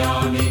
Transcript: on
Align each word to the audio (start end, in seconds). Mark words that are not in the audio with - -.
on 0.00 0.47